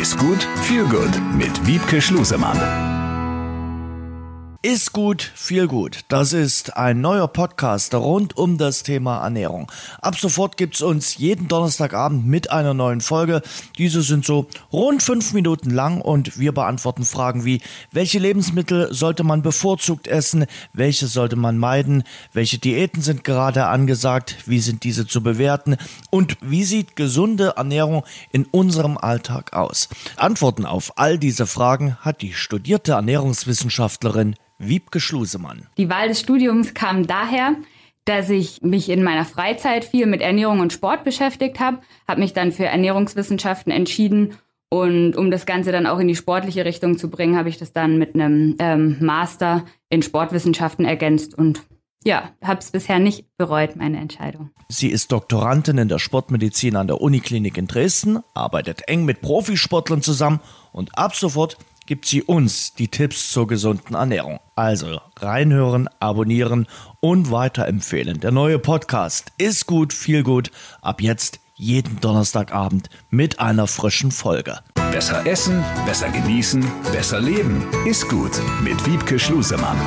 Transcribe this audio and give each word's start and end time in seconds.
Ist 0.00 0.18
gut, 0.18 0.48
viel 0.62 0.84
gut 0.84 1.20
mit 1.36 1.66
Wiebke 1.66 2.02
Schlusemann. 2.02 2.93
Ist 4.64 4.94
gut, 4.94 5.20
viel 5.34 5.66
gut. 5.66 6.06
Das 6.08 6.32
ist 6.32 6.78
ein 6.78 7.02
neuer 7.02 7.28
Podcast 7.28 7.94
rund 7.94 8.38
um 8.38 8.56
das 8.56 8.82
Thema 8.82 9.22
Ernährung. 9.22 9.70
Ab 10.00 10.16
sofort 10.16 10.56
gibt's 10.56 10.80
uns 10.80 11.18
jeden 11.18 11.48
Donnerstagabend 11.48 12.26
mit 12.26 12.50
einer 12.50 12.72
neuen 12.72 13.02
Folge. 13.02 13.42
Diese 13.76 14.00
sind 14.00 14.24
so 14.24 14.46
rund 14.72 15.02
fünf 15.02 15.34
Minuten 15.34 15.68
lang 15.68 16.00
und 16.00 16.38
wir 16.38 16.52
beantworten 16.52 17.04
Fragen 17.04 17.44
wie, 17.44 17.60
welche 17.92 18.18
Lebensmittel 18.18 18.88
sollte 18.90 19.22
man 19.22 19.42
bevorzugt 19.42 20.08
essen, 20.08 20.46
welche 20.72 21.08
sollte 21.08 21.36
man 21.36 21.58
meiden, 21.58 22.02
welche 22.32 22.56
Diäten 22.56 23.02
sind 23.02 23.22
gerade 23.22 23.66
angesagt, 23.66 24.34
wie 24.46 24.60
sind 24.60 24.84
diese 24.84 25.06
zu 25.06 25.22
bewerten 25.22 25.76
und 26.08 26.38
wie 26.40 26.64
sieht 26.64 26.96
gesunde 26.96 27.52
Ernährung 27.58 28.02
in 28.32 28.46
unserem 28.46 28.96
Alltag 28.96 29.52
aus. 29.52 29.90
Antworten 30.16 30.64
auf 30.64 30.96
all 30.96 31.18
diese 31.18 31.44
Fragen 31.44 31.98
hat 32.00 32.22
die 32.22 32.32
studierte 32.32 32.92
Ernährungswissenschaftlerin 32.92 34.36
Wiebke 34.58 35.00
Schlusemann. 35.00 35.66
Die 35.76 35.88
Wahl 35.90 36.08
des 36.08 36.20
Studiums 36.20 36.74
kam 36.74 37.06
daher, 37.06 37.56
dass 38.04 38.28
ich 38.30 38.62
mich 38.62 38.88
in 38.90 39.02
meiner 39.02 39.24
Freizeit 39.24 39.84
viel 39.84 40.06
mit 40.06 40.20
Ernährung 40.20 40.60
und 40.60 40.72
Sport 40.72 41.04
beschäftigt 41.04 41.60
habe, 41.60 41.80
habe 42.06 42.20
mich 42.20 42.32
dann 42.32 42.52
für 42.52 42.66
Ernährungswissenschaften 42.66 43.72
entschieden 43.72 44.36
und 44.74 45.16
um 45.16 45.30
das 45.30 45.46
Ganze 45.46 45.70
dann 45.70 45.86
auch 45.86 46.00
in 46.00 46.08
die 46.08 46.16
sportliche 46.16 46.64
Richtung 46.64 46.98
zu 46.98 47.08
bringen, 47.08 47.36
habe 47.36 47.48
ich 47.48 47.58
das 47.58 47.72
dann 47.72 47.96
mit 47.96 48.14
einem 48.14 48.56
ähm, 48.58 48.96
Master 49.00 49.64
in 49.88 50.02
Sportwissenschaften 50.02 50.84
ergänzt 50.84 51.38
und 51.38 51.62
ja, 52.04 52.30
habe 52.42 52.58
es 52.58 52.70
bisher 52.70 52.98
nicht 52.98 53.24
bereut, 53.38 53.76
meine 53.76 53.98
Entscheidung. 53.98 54.50
Sie 54.68 54.88
ist 54.88 55.12
Doktorandin 55.12 55.78
in 55.78 55.88
der 55.88 55.98
Sportmedizin 55.98 56.76
an 56.76 56.88
der 56.88 57.00
Uniklinik 57.00 57.56
in 57.56 57.66
Dresden, 57.66 58.18
arbeitet 58.34 58.88
eng 58.88 59.04
mit 59.04 59.22
Profisportlern 59.22 60.02
zusammen 60.02 60.40
und 60.72 60.98
ab 60.98 61.14
sofort 61.14 61.56
gibt 61.86 62.06
sie 62.06 62.22
uns 62.22 62.74
die 62.74 62.88
Tipps 62.88 63.30
zur 63.30 63.46
gesunden 63.46 63.94
Ernährung. 63.94 64.40
Also 64.56 65.00
reinhören, 65.18 65.88
abonnieren 66.00 66.66
und 67.00 67.30
weiterempfehlen. 67.30 68.20
Der 68.20 68.32
neue 68.32 68.58
Podcast 68.58 69.32
ist 69.38 69.66
gut, 69.66 69.92
viel 69.92 70.22
gut. 70.22 70.50
Ab 70.82 71.00
jetzt 71.00 71.40
jeden 71.54 72.00
Donnerstagabend 72.00 72.90
mit 73.10 73.40
einer 73.40 73.66
frischen 73.66 74.10
Folge. 74.10 74.58
Besser 74.90 75.26
essen, 75.26 75.64
besser 75.86 76.10
genießen, 76.10 76.64
besser 76.92 77.20
leben. 77.20 77.64
Ist 77.86 78.08
gut 78.08 78.32
mit 78.62 78.86
Wiebke 78.86 79.18
Schlusemann. 79.18 79.78